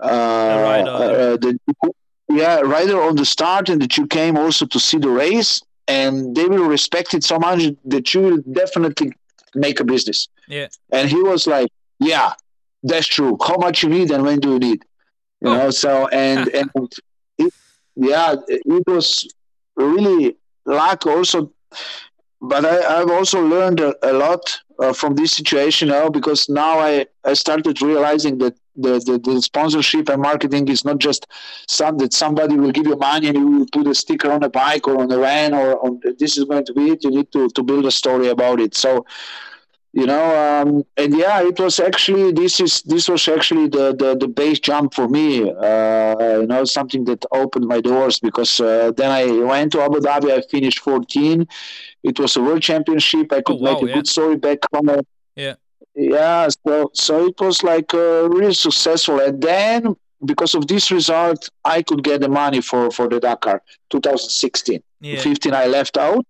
[0.00, 1.58] uh, uh, the,
[2.28, 6.34] yeah rider on the start, and that you came also to see the race, and
[6.34, 9.12] they will respect it so much that you will definitely
[9.54, 10.28] make a business.
[10.48, 10.68] Yeah.
[10.92, 12.32] And he was like, "Yeah,
[12.82, 13.36] that's true.
[13.46, 14.84] How much you need and when do you need?"
[15.40, 15.54] You Oh.
[15.56, 15.70] know.
[15.70, 16.70] So and and
[18.00, 19.28] yeah, it was
[19.76, 21.52] really luck also.
[22.40, 26.78] But I, I've also learned a, a lot uh, from this situation now because now
[26.78, 31.26] I, I started realizing that the, the, the sponsorship and marketing is not just
[31.68, 34.48] some that somebody will give you money and you will put a sticker on a
[34.48, 37.04] bike or on a van or on this is going to be it.
[37.04, 38.74] You need to, to build a story about it.
[38.74, 39.04] So
[39.92, 40.24] you know
[40.62, 44.60] um, and yeah it was actually this is this was actually the the, the base
[44.60, 49.24] jump for me uh, you know something that opened my doors because uh, then i
[49.52, 51.46] went to abu dhabi i finished 14
[52.04, 53.94] it was a world championship i could Oh, wow, make a yeah.
[53.96, 54.90] good story back home
[55.34, 55.54] Yeah.
[55.94, 61.48] yeah so so it was like uh, really successful and then because of this result
[61.64, 63.58] i could get the money for for the dakar
[63.90, 65.18] 2016 yeah.
[65.18, 66.26] 15 I left out,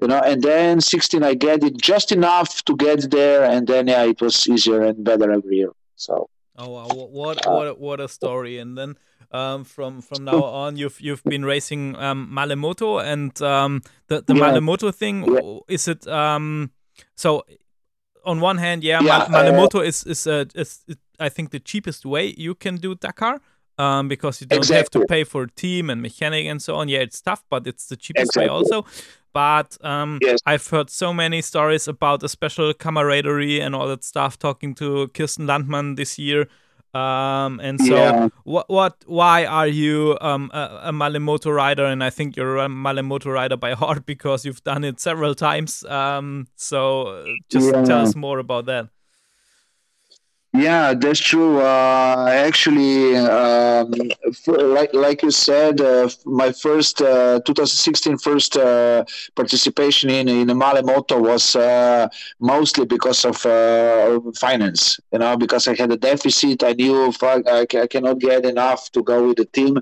[0.00, 3.88] you know, and then 16 I get it just enough to get there, and then
[3.88, 5.72] yeah, it was easier and better every year.
[5.96, 6.28] So
[6.60, 8.58] Oh wow, wh- what Uh, what a- what a story!
[8.58, 8.96] And then
[9.30, 14.22] um, from from now on, you've you've been racing um, Malle Moto, and um, the
[14.26, 14.40] the Yeah.
[14.46, 15.58] Malle Moto thing Yeah.
[15.68, 16.70] is it um,
[17.16, 17.42] so.
[18.24, 21.50] On one hand, yeah, Yeah, Mal- Malle Moto is is, uh, is, is I think
[21.50, 23.40] the cheapest way you can do Dakar.
[23.78, 24.76] Um, because you don't Exactly.
[24.76, 26.88] have to pay for a team and mechanic and so on.
[26.88, 28.84] Yeah, it's tough, but it's the cheapest way also.
[29.32, 30.40] But um, Yes.
[30.46, 34.36] I've heard so many stories about a special camaraderie and all that stuff.
[34.38, 36.48] Talking to Kirsten Landman this year,
[36.94, 38.28] um, and so Yeah.
[38.44, 38.68] what?
[38.68, 38.94] What?
[39.06, 41.84] Why are you um, a, a Malle Moto rider?
[41.84, 45.34] And I think you're a Malle Moto rider by heart because you've done it several
[45.34, 45.84] times.
[45.84, 48.88] Um, so uh, just tell us more about that.
[50.58, 51.60] Yeah, that's true.
[51.60, 53.92] Uh, actually, um,
[54.48, 59.04] like like you said, uh, my first uh, 2016 first uh,
[59.36, 62.08] participation in in a Malle Moto was uh,
[62.40, 64.98] mostly because of uh, finance.
[65.12, 66.64] You know, because I had a deficit.
[66.64, 69.78] I knew I, ca- I cannot get enough to go with the team.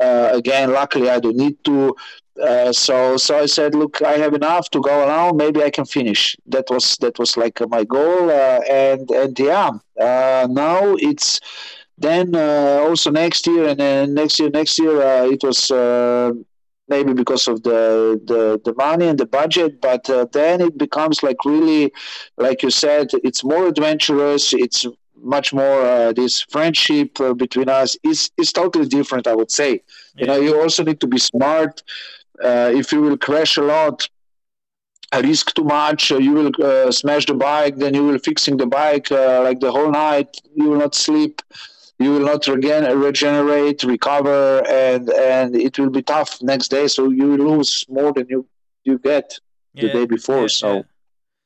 [0.00, 1.96] Uh, again, luckily, I don't need to.
[2.40, 5.36] Uh, so so I said, look, I have enough to go around.
[5.36, 6.36] Maybe I can finish.
[6.46, 8.30] That was that was like my goal.
[8.30, 9.70] Uh, and and yeah,
[10.00, 11.40] uh, now it's
[11.96, 15.70] then uh, also next year and then next year next year uh, it was.
[15.70, 16.32] Uh,
[16.90, 21.22] Maybe because of the, the, the money and the budget, but uh, then it becomes
[21.22, 21.92] like really,
[22.38, 24.54] like you said, it's more adventurous.
[24.54, 24.86] It's
[25.20, 29.26] much more uh, this friendship uh, between us is is totally different.
[29.26, 29.82] I would say.
[30.16, 31.82] You know, you also need to be smart.
[32.42, 34.08] Uh, if you will crash a lot,
[35.22, 37.76] risk too much, uh, you will uh, smash the bike.
[37.76, 40.36] Then you will fixing the bike uh, like the whole night.
[40.54, 41.42] You will not sleep.
[41.98, 46.86] You will not regain, regenerate, recover, and and it will be tough next day.
[46.86, 48.46] So you lose more than you
[48.84, 49.38] you get
[49.74, 50.48] the day before.
[50.48, 50.84] so.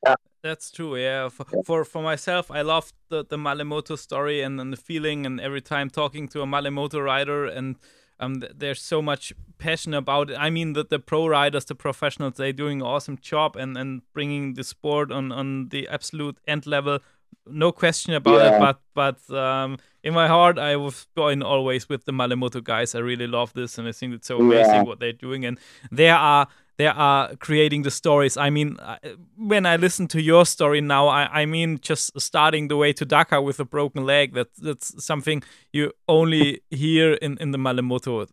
[0.05, 0.15] yeah.
[0.43, 1.29] That's true, yeah.
[1.29, 1.61] For, Yeah.
[1.65, 5.39] for for myself, I love the, the Malle Moto story and, and the feeling, and
[5.39, 7.77] every time talking to a Malle Moto rider, and
[8.19, 10.37] um, th- there's so much passion about it.
[10.39, 14.01] I mean, that the pro riders, the professionals, they're doing an awesome job and, and
[14.13, 16.99] bringing the sport on, on the absolute end level.
[17.45, 18.59] No question about it.
[18.59, 18.79] But
[19.27, 22.95] but um, in my heart, I was going always with the Malle Moto guys.
[22.95, 24.83] I really love this, and I think it's so amazing Yeah.
[24.83, 25.43] what they're doing.
[25.45, 25.59] And
[25.91, 28.35] there are they are creating the stories.
[28.37, 28.77] I mean,
[29.37, 33.05] when I listen to your story now, I, I mean, just starting the way to
[33.05, 34.33] Dakar with a broken leg.
[34.33, 38.25] That that's something you only hear in in the Malle Moto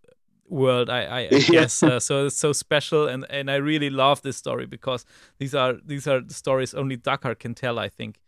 [0.48, 0.90] world.
[0.90, 2.26] I, I, I guess uh, so.
[2.26, 5.04] It's so special, and and I really love this story because
[5.38, 7.78] these are these are the stories only Dakar can tell.
[7.78, 8.20] I think.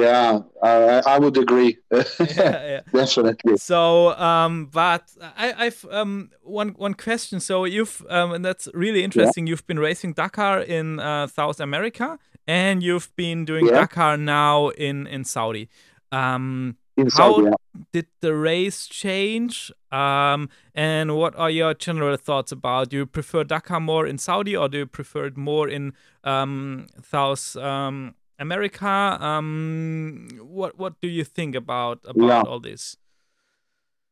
[0.00, 1.78] Yeah, I, I would agree.
[1.90, 2.04] yeah,
[2.38, 2.80] yeah.
[2.92, 3.56] Definitely.
[3.56, 7.40] So, um, but I, I've um one one question.
[7.40, 9.46] So you've um, and that's really interesting.
[9.46, 13.80] You've been racing Dakar in uh, South America, and you've been doing Yeah.
[13.80, 15.68] Dakar now in in Saudi.
[16.12, 17.82] Um, In How- Saudi, yeah.
[17.92, 19.72] did the race change?
[19.90, 22.90] Um, and what are your general thoughts about?
[22.90, 26.86] Do you prefer Dakar more in Saudi, or do you prefer it more in um,
[27.02, 28.86] South um, America?
[29.20, 32.42] Um, what what do you think about about Yeah.
[32.42, 32.96] all this?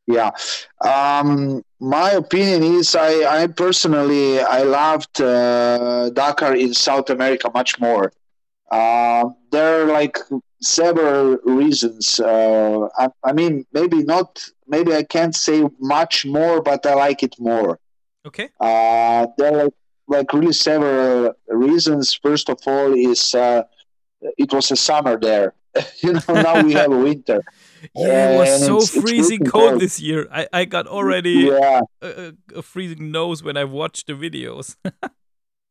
[0.07, 0.31] Yeah.
[0.85, 7.79] Um, my opinion is I, I personally I loved uh, Dakar in South America much
[7.81, 8.13] more.
[8.71, 10.19] Uh, there are like
[10.61, 12.19] several reasons.
[12.19, 14.45] Uh, I, I mean, maybe not.
[14.67, 17.79] Maybe I can't say much more, but I like it more.
[18.27, 18.49] Okay.
[18.59, 19.69] Uh, there are
[20.09, 22.15] like really several reasons.
[22.15, 23.63] First of all, is uh,
[24.39, 25.55] it was a summer there.
[26.03, 27.43] you know, now we have a winter.
[27.95, 29.81] Yeah, it was so it's- it's freezing freezing cold cold.
[29.81, 30.29] this year.
[30.33, 31.81] I, I got already Yeah.
[32.03, 34.77] a, a freezing nose when I watched the videos.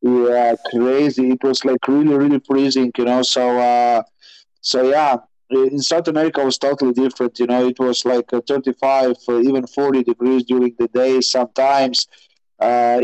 [0.04, 1.30] Yeah, crazy.
[1.30, 3.22] It was like really, really freezing, you know.
[3.22, 4.02] So, uh,
[4.60, 5.18] so yeah,
[5.50, 7.38] in South America it was totally different.
[7.38, 12.08] You know, it was like uh, 35, uh, even 40 degrees during the day sometimes.
[12.62, 13.00] Uh,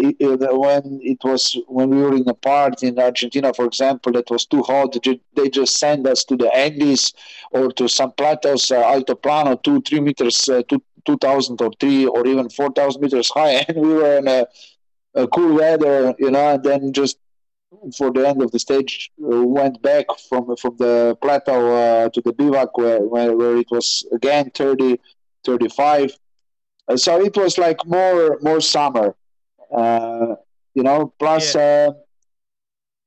[0.67, 4.47] when it was when we were in a part in Argentina, for example, that was
[4.47, 4.97] too hot,
[5.35, 7.13] they just send us to the Andes
[7.51, 12.07] or to some plateaus, uh, Alto Plano, two, three meters, uh, two, 2,000 or three
[12.07, 14.47] or even 4,000 meters high, and we were in a,
[15.15, 17.19] a cool weather, you know, and then just
[17.97, 22.21] for the end of the stage uh, went back from from the plateau uh, to
[22.23, 24.99] the bivouac where, where, where it was again 30
[25.45, 26.17] 35
[26.89, 29.15] Uh, so it was like more more summer
[30.75, 31.91] you know plus uh,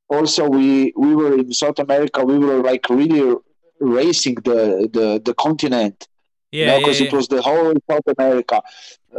[0.09, 3.35] also we we were in south america we were like really
[3.79, 6.07] racing the the, the continent
[6.51, 8.61] yeah, because yeah, it was the whole south america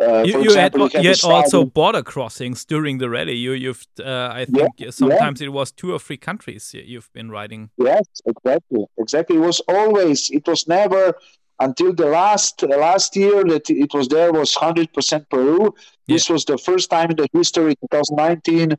[0.00, 3.34] uh, You, you had, you had also border crossings during the rally.
[3.34, 7.30] You, you've, uh, I Yeah, think, sometimes it was two or three countries you've been
[7.30, 7.70] riding.
[7.76, 9.36] Yes, exactly, exactly.
[9.36, 10.30] It was always.
[10.30, 11.14] It was never
[11.60, 15.74] until the last last year that it was there was hundred percent Peru.
[16.08, 18.72] This was the first time in the history, 2019,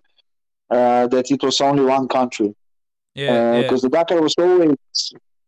[0.69, 2.53] uh, that it was only one country.
[3.15, 3.61] Yeah, yeah.
[3.61, 4.77] Because the Dakar was always,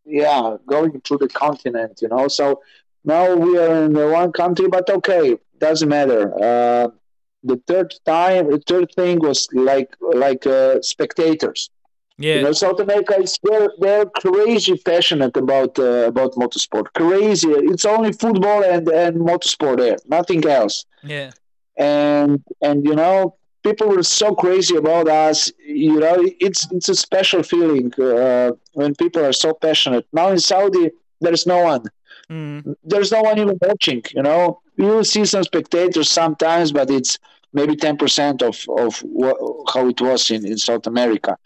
[0.06, 2.00] yeah, going through the continent.
[2.02, 2.62] You know, so
[3.04, 6.34] now we are in one country, but okay, doesn't matter.
[6.42, 6.90] Uh,
[7.44, 11.70] the third time, the third thing was like like uh, spectators.
[12.18, 12.36] Yeah.
[12.36, 16.86] You know, South America is they're, they're crazy passionate about uh, about motorsport.
[16.94, 17.50] Crazy.
[17.50, 20.86] It's only football and, and motorsport there, nothing else.
[21.04, 21.32] Yeah.
[21.78, 25.52] And and you know, people were so crazy about us.
[25.60, 30.08] You know, it's it's a special feeling uh, when people are so passionate.
[30.14, 31.84] Now in Saudi, there's no one.
[32.30, 32.76] Mm.
[32.84, 34.04] There's no one even watching.
[34.16, 37.20] You know, you will see some spectators sometimes, but it's
[37.52, 39.36] maybe ten percent of of what,
[39.74, 41.38] how it was in, in South America.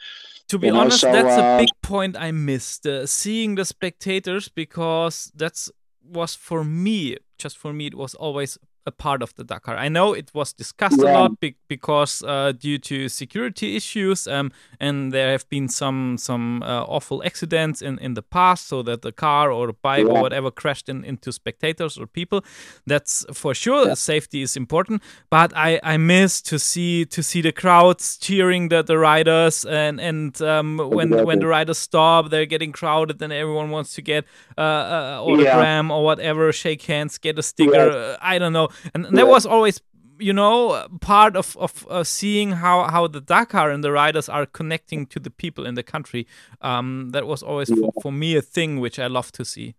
[0.50, 2.86] To be You know, honest, so, that's a uh, big point I missed.
[2.86, 5.70] Uh, seeing the spectators because that's
[6.04, 8.58] was for me, just for me, it was always
[8.90, 9.76] a part of the Dakar.
[9.86, 14.52] I know it was discussed a lot be- because uh, due to security issues, um,
[14.80, 19.02] and there have been some some uh, awful accidents in, in the past, so that
[19.02, 22.40] the car or the bike or whatever crashed in, into spectators or people.
[22.86, 23.96] That's for sure.
[23.96, 28.82] Safety is important, but I, I miss to see to see the crowds cheering the,
[28.84, 33.70] the riders and and um, when when the riders stop, they're getting crowded and everyone
[33.70, 34.26] wants to get
[34.58, 37.90] uh, uh, autogram or whatever, shake hands, get a sticker.
[37.90, 39.82] Uh, I don't know, and, and that was always.
[40.22, 44.46] You know, part of of uh, seeing how how the Dakar and the riders are
[44.46, 46.28] connecting to the people in the country.
[46.60, 49.76] Um, that was always for, for me a thing which I love to see.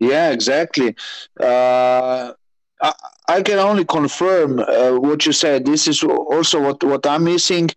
[0.00, 0.96] Yeah, exactly.
[1.38, 2.32] Uh,
[2.82, 2.92] I,
[3.28, 5.64] I can only confirm uh, what you said.
[5.64, 7.70] This is also what, what I'm missing.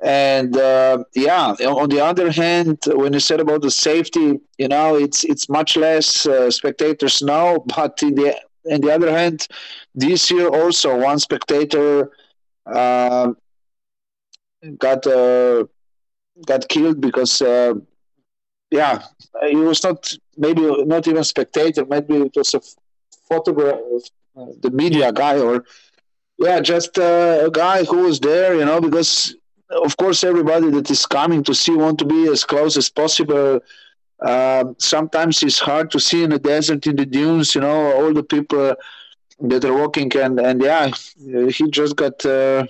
[0.00, 4.96] And uh, yeah, on the other hand, when you said about the safety, you know,
[4.96, 7.58] it's it's much less uh, spectators now.
[7.76, 8.34] But in the
[8.66, 9.46] in the other hand,
[9.94, 12.10] this year also one spectator
[12.66, 13.32] uh,
[14.78, 15.64] got uh,
[16.46, 17.74] got killed because uh,
[18.70, 19.02] yeah,
[19.48, 21.84] he was not maybe not even spectator.
[21.86, 22.60] Maybe it was a
[23.28, 23.80] photographer,
[24.36, 25.64] uh, the media guy, or
[26.38, 28.54] yeah, just uh, a guy who was there.
[28.56, 29.36] You know, because
[29.70, 33.60] of course everybody that is coming to see want to be as close as possible.
[34.20, 37.54] Uh, sometimes it's hard to see in the desert, in the dunes.
[37.54, 38.74] You know, all the people
[39.40, 40.90] that are walking, and and yeah,
[41.50, 42.66] he just got uh,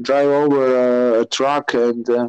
[0.00, 2.08] drive over a truck and.
[2.08, 2.28] Uh,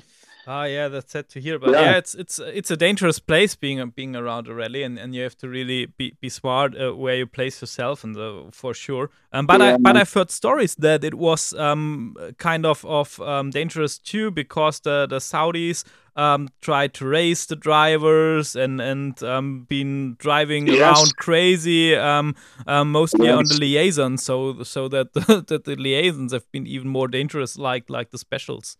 [0.49, 1.59] Ah, yeah, that's sad to hear.
[1.59, 1.81] But Yeah.
[1.81, 5.23] yeah, it's it's it's a dangerous place being being around a rally, and, and you
[5.23, 9.09] have to really be, be smart uh, where you place yourself, and uh, for sure.
[9.33, 9.77] Um, but I Yeah.
[9.81, 14.79] but I've heard stories that it was um kind of of um, dangerous too because
[14.79, 15.83] the the Saudis
[16.17, 20.71] um tried to race the drivers and and um been driving Yes.
[20.71, 22.35] around crazy um,
[22.67, 26.87] um mostly on the liaison, so so that the, that the liaisons have been even
[26.89, 28.77] more dangerous, like like the specials.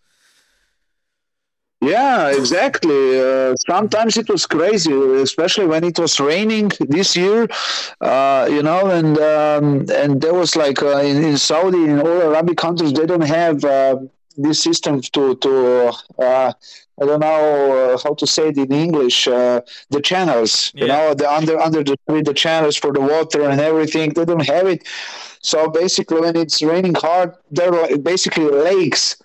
[1.81, 3.19] Yeah, exactly.
[3.19, 7.47] Uh, sometimes it was crazy, especially when it was raining this year.
[8.01, 12.21] Uh, you know, and um, and there was like uh, in, in Saudi, in all
[12.21, 13.97] Arabic countries, they don't have uh,
[14.37, 15.91] this system to to.
[17.01, 19.27] I don't know uh, how to say it in English.
[19.27, 23.59] Uh, the channels, you know, the under under the the channels for the water and
[23.61, 24.13] everything.
[24.13, 24.87] They don't have it.
[25.41, 29.15] So basically, when it's raining hard, there are basically lakes,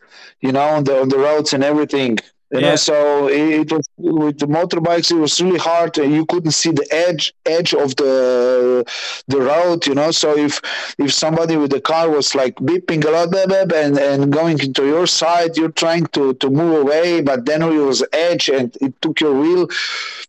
[0.41, 2.19] you know, on the on the roads and everything.
[2.53, 2.71] You Yeah.
[2.71, 5.11] know, so it, was with the motorbikes.
[5.11, 5.97] It was really hard.
[5.99, 8.85] and You couldn't see the edge edge of the
[9.29, 9.87] the road.
[9.87, 10.61] You know, so if
[10.99, 13.35] if somebody with the car was like beeping a lot,
[13.75, 17.71] and and going into your side, you're trying to to move away, but then it
[17.91, 19.69] was edge and it took your wheel.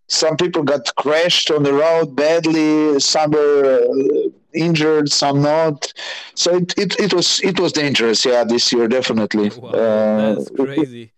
[0.08, 3.00] Some people got crashed on the road badly.
[3.00, 5.92] Some were uh, injured, some not.
[6.36, 8.26] So it, it, it was it was dangerous.
[8.26, 9.50] Yeah, this year definitely.
[9.50, 11.13] Wow, Uh, that's crazy.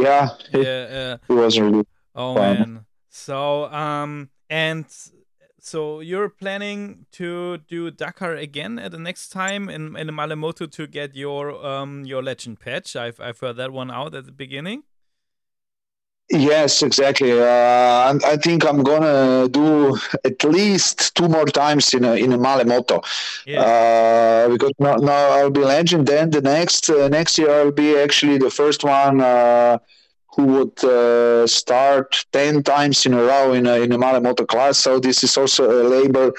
[0.00, 1.16] Yeah, it, Yeah, yeah.
[1.28, 1.84] it was really.
[2.14, 2.58] Oh fun.
[2.58, 2.86] man.
[3.08, 4.86] So um and
[5.58, 10.66] so you're planning to do Dakar again at the next time in in Malle Moto
[10.66, 12.94] to get your um your legend patch.
[12.96, 14.84] I've I've heard that one out at the beginning.
[16.36, 17.32] Yes, exactly.
[17.32, 22.38] Uh, I think I'm gonna do at least two more times in a, in a
[22.38, 23.02] Malle Moto.
[23.46, 23.62] Yeah.
[23.62, 26.06] Uh, because now, now I'll be legend.
[26.06, 29.78] Then the next uh, next year I'll be actually the first one uh,
[30.34, 34.44] who would uh, start ten times in a row in a in a Malle Moto
[34.44, 34.78] class.
[34.78, 36.32] So this is also a label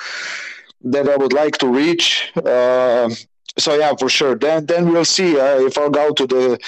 [0.83, 2.31] that I would like to reach.
[2.35, 3.09] Uh,
[3.57, 4.35] so yeah, for sure.
[4.35, 6.59] Then then we'll see uh, if I'll go to the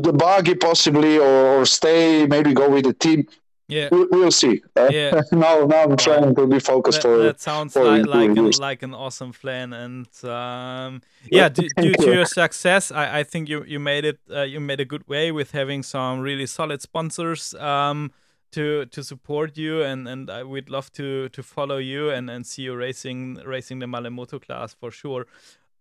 [0.00, 3.26] the buggy possibly or, or stay maybe go with the team.
[3.68, 3.88] yeah.
[3.90, 4.62] We, we'll see.
[4.76, 5.22] Uh, Yeah.
[5.32, 7.18] now now I'm trying to be focused That, for.
[7.18, 11.94] that sounds for like like an, like an awesome plan, and um, yeah, due, due
[11.94, 15.06] to your success, I, I think you you made it uh, you made a good
[15.08, 18.12] way with having some really solid sponsors um,
[18.52, 22.46] to to support you, and and I would love to to follow you and and
[22.46, 25.26] see you racing racing the Malle Moto class for sure.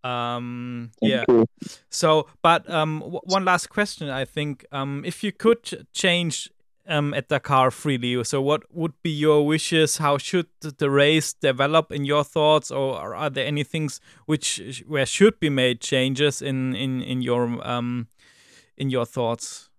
[0.06, 1.26] Um, yeah.
[1.90, 4.10] So, but um, one last question.
[4.10, 6.50] I think um, if you could change
[6.88, 9.98] um, at Dakar freely, so what would be your wishes?
[9.98, 15.06] How should the race develop in your thoughts, or are- there any things which where
[15.06, 18.08] should be made changes in in in your um
[18.78, 19.70] in your thoughts?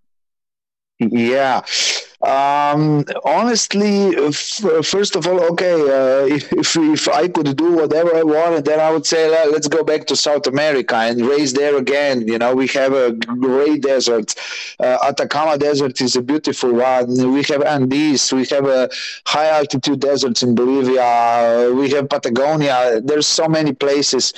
[0.98, 1.62] Yeah.
[2.22, 8.22] Um, honestly, f- first of all, okay, uh, if, if I could do whatever I
[8.22, 11.76] wanted, then I would say "Let- let's go back to South America and race there
[11.76, 12.26] again.
[12.26, 14.34] You know, we have a great desert.
[14.80, 17.06] Uh, Atacama Desert is a beautiful one.
[17.34, 18.32] We have Andes.
[18.32, 18.88] We have a
[19.26, 21.70] high altitude deserts in Bolivia.
[21.74, 23.00] We have Patagonia.
[23.02, 24.32] There's so many places.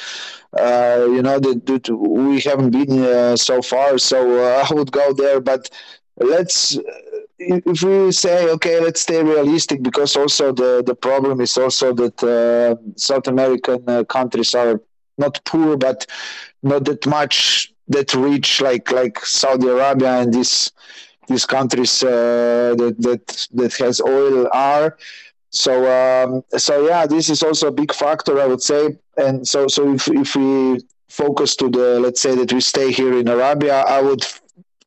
[0.58, 3.98] Uh, you know that, that we haven't been uh, so far.
[3.98, 5.68] So uh, I would go there, but
[6.16, 6.76] let's
[7.38, 12.22] if we say okay let's stay realistic because also the the problem is also that
[12.22, 14.80] uh, south american uh, countries are
[15.18, 16.06] not poor but
[16.62, 20.72] not that much that rich like like saudi arabia and these
[21.28, 24.96] these countries uh, that that that has oil are.
[25.50, 28.98] So um, so yeah this is also a big factor i would say.
[29.16, 33.18] And so so if, if we focus to the let's say that we stay here
[33.18, 34.22] in arabia i would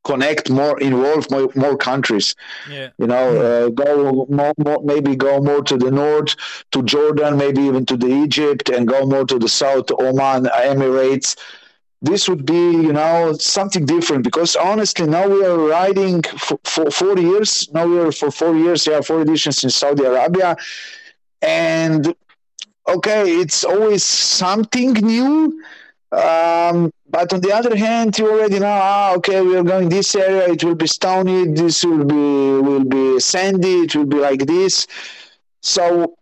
[0.03, 2.35] connect more involve more, more countries.
[2.69, 2.89] Yeah.
[2.97, 6.35] you know uh, go more, more maybe go more to the north
[6.71, 11.37] to jordan maybe even to the egypt and go more to the south oman emirates.
[12.03, 16.89] This would be you know something different because honestly now we are riding for, for
[16.89, 17.69] four years.
[17.73, 20.57] Now we are for four years yeah four editions in saudi arabia.
[21.43, 22.15] And
[22.87, 25.61] okay it's always something new.
[26.11, 30.15] Um, but on the other hand, you already know, ah, okay, we are going this
[30.15, 30.47] area.
[30.53, 31.47] It will be stony.
[31.47, 33.81] This will be will be sandy.
[33.81, 34.87] It will be like this.
[35.61, 36.15] So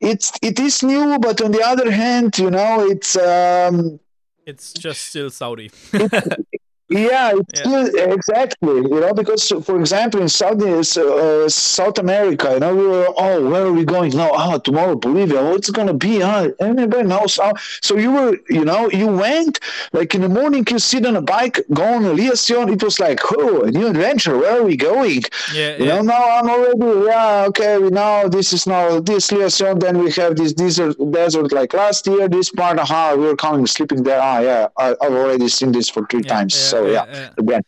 [0.00, 4.00] it's it is new, but on the other hand, you know, it's um,
[4.46, 5.70] It's just still Saudi.
[6.90, 7.60] yeah, it's
[7.94, 8.12] Yeah.
[8.18, 8.74] exactly.
[8.76, 13.48] You know, because for example, in Saudi, uh, South America, you know, we were, oh,
[13.50, 14.10] where are we going?
[14.16, 15.42] No, oh, tomorrow Bolivia.
[15.42, 16.20] What's gonna be?
[16.20, 16.48] Huh?
[16.60, 17.38] Anybody knows?
[17.42, 19.60] Oh, so you were, you know, you went
[19.92, 20.64] like in the morning.
[20.70, 22.68] You sit on a bike, go on a Liaison.
[22.72, 24.36] It was like, oh, a new adventure.
[24.38, 25.22] Where are we going?
[25.54, 25.94] yeah, You yeah.
[25.96, 30.10] know, now I'm already, yeah, okay, we know this is now this liaison, then we
[30.12, 34.20] have this desert, desert like last year, this part, aha, we were coming, sleeping there.
[34.20, 36.54] Ah, yeah, I, I've already seen this for three Yeah, times.
[36.54, 37.62] yeah, so, yeah, again.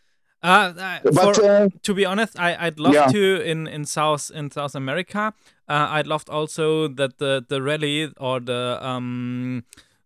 [0.45, 3.07] Uh, uh, But, for- uh, to be honest, I I'd love Yeah.
[3.13, 5.33] to in in South in South America.
[5.69, 9.63] Uh, I'd loved also that the the rally or the um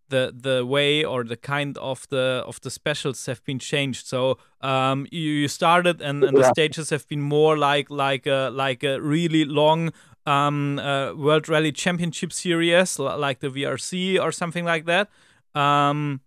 [0.09, 4.05] the the way or the kind of the of the specials have been changed.
[4.07, 6.51] So um you, you started and, and the Yeah.
[6.53, 9.91] stages have been more like like a like a really long
[10.25, 15.07] um uh, World Rally Championship series like the VRC or something like that.
[15.55, 16.21] Um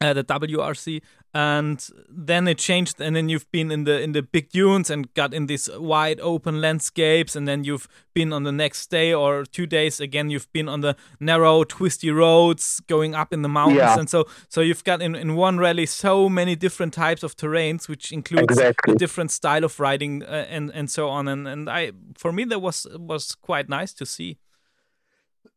[0.00, 1.02] uh, the WRC,
[1.34, 5.12] and then it changed, and then you've been in the in the big dunes and
[5.14, 9.44] got in these wide open landscapes, and then you've been on the next day or
[9.44, 10.30] two days again.
[10.30, 13.98] You've been on the narrow, twisty roads going up in the mountains, Yeah.
[13.98, 17.88] and so so you've got in in one rally so many different types of terrains,
[17.88, 18.94] which includes Exactly.
[18.94, 21.28] a different style of riding uh, and and so on.
[21.28, 24.38] And and I for me that was was quite nice to see.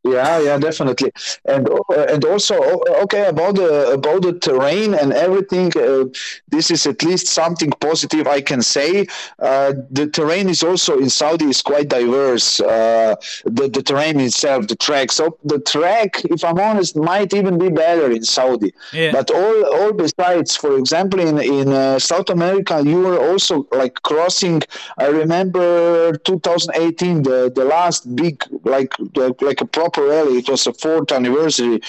[0.03, 1.13] Yeah, yeah, definitely,
[1.45, 2.55] and uh, and also
[3.03, 5.71] okay about the about the terrain and everything.
[5.77, 6.05] Uh,
[6.49, 9.07] this is at least something positive I can say.
[9.39, 12.59] Uh, the terrain is also in Saudi is quite diverse.
[12.59, 15.09] Uh, the the terrain itself, the track.
[15.11, 18.73] So the track, if I'm honest, might even be better in Saudi.
[18.91, 19.13] Yeah.
[19.13, 24.01] But all all besides, for example, in in uh, South America, you were also like
[24.03, 24.63] crossing.
[24.97, 30.39] I remember 2018, the the last big like like, like a proper rally.
[30.39, 31.81] It was a fourth anniversary.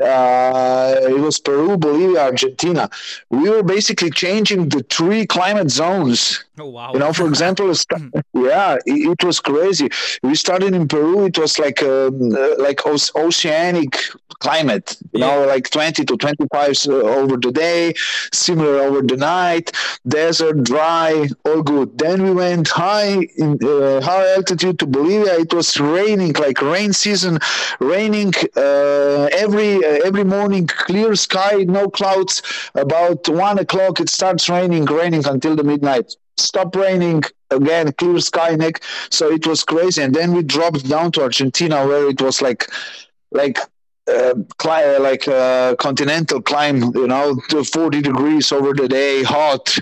[0.00, 2.88] Uh, it was Peru, Bolivia, Argentina.
[3.28, 6.44] We were basically changing the three climate zones.
[6.60, 6.92] Oh wow.
[6.92, 7.72] You know, for example,
[8.34, 9.88] yeah, it, it was crazy.
[10.22, 11.24] We started in Peru.
[11.24, 13.96] It was like um, uh, like oceanic
[14.40, 14.96] climate.
[15.12, 17.94] You know, like 20 to twenty five over the day,
[18.32, 19.72] similar over the night.
[20.06, 21.98] Desert, dry, all good.
[21.98, 25.38] Then we went high in uh, high altitude to Bolivia.
[25.38, 27.38] It was raining, like rain season,
[27.80, 30.66] raining uh, every uh, every morning.
[30.66, 32.42] Clear sky, no clouds.
[32.74, 38.54] About one o'clock, it starts raining, raining until the midnight stop raining again clear sky
[38.56, 42.40] neck so it was crazy and then we dropped down to argentina where it was
[42.42, 42.70] like
[43.32, 43.58] like
[44.08, 49.78] uh, cli- like uh, continental climb you know to 40 degrees over the day hot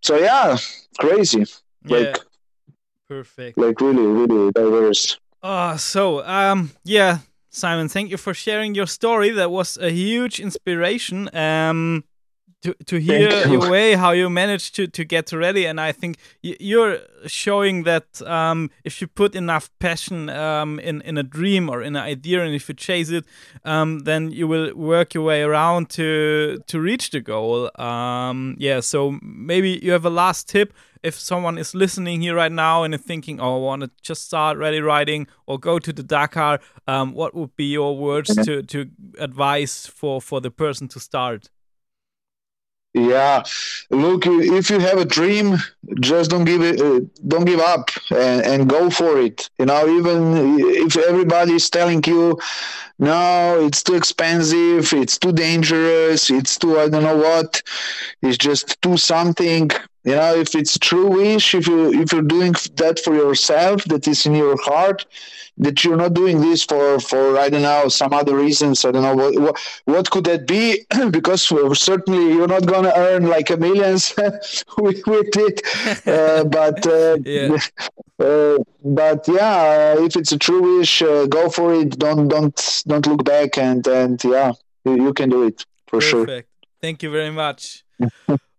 [0.00, 0.56] so yeah
[0.98, 1.44] crazy
[1.84, 1.96] yeah.
[1.98, 2.18] like
[3.08, 3.56] Perfect.
[3.56, 5.18] Like really, really diverse.
[5.42, 7.18] Uh, so, um, yeah,
[7.48, 9.30] Simon, thank you for sharing your story.
[9.30, 11.34] That was a huge inspiration.
[11.34, 12.04] Um,
[12.62, 16.18] to, to hear your way how you managed to, to get ready and i think
[16.42, 21.82] you're showing that um, if you put enough passion um, in, in a dream or
[21.82, 23.24] in an idea and if you chase it
[23.64, 27.70] um, then you will work your way around to to reach the goal.
[27.80, 30.72] Um, yeah so maybe you have a last tip.
[31.00, 34.24] If someone is listening here right now and is thinking oh i want to just
[34.24, 38.62] start rally riding or go to the dakar um, what would be your words to,
[38.62, 41.50] to advise for for the person to start
[42.94, 43.42] yeah,
[43.90, 45.56] look, if you have a dream,
[46.00, 49.50] just don't give it, uh, don't give up, and, and go for it.
[49.58, 52.38] You know, even if everybody is telling you,
[52.98, 57.62] no, it's too expensive, it's too dangerous, it's too I don't know what,
[58.22, 59.70] it's just do something.
[60.08, 64.08] You know, if it's true wish, if you if you're doing that for yourself, that
[64.08, 65.04] is in your heart,
[65.58, 68.86] that you're not doing this for for I don't know some other reasons.
[68.86, 70.86] I don't know what what, what could that be?
[71.10, 71.42] because
[71.78, 74.14] certainly you're not gonna earn like a millions
[74.78, 75.56] with, with it.
[76.08, 77.58] Uh, but uh, yeah.
[78.18, 81.90] Uh, but yeah, if it's a true wish, uh, go for it.
[81.98, 84.50] Don't don't don't look back, and and yeah,
[84.84, 86.28] you, you can do it for Perfect.
[86.28, 86.42] sure.
[86.80, 87.84] Thank you very much.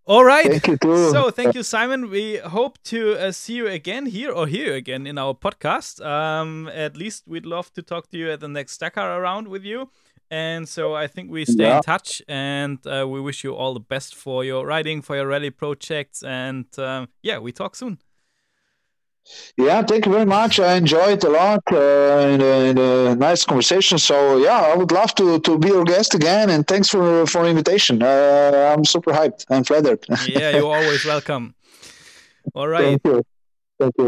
[0.10, 0.50] All right.
[0.50, 1.12] Thank you too.
[1.12, 2.10] So thank you, Simon.
[2.10, 6.04] We hope to uh, see you again here or here again in our podcast.
[6.04, 9.64] Um, at least we'd love to talk to you at the next Dakar around with
[9.64, 9.92] you.
[10.32, 11.78] And so I think we stay yeah.
[11.78, 15.28] in touch, and uh, we wish you all the best for your riding, for your
[15.28, 18.00] rally projects, and um, yeah, we talk soon.
[19.58, 20.60] Yeah, thank you very much.
[20.60, 21.78] I enjoyed a lot uh,
[22.32, 23.98] and, and a nice conversation.
[23.98, 26.50] So yeah, I would love to, to be your guest again.
[26.50, 28.02] And thanks for for invitation.
[28.02, 29.46] Uh, I'm super hyped.
[29.50, 30.06] I'm flattered.
[30.28, 31.56] yeah, you're always welcome.
[32.56, 32.84] All right.
[32.84, 33.24] Thank you.
[33.80, 34.08] Thank you.